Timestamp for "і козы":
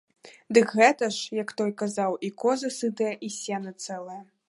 2.29-2.75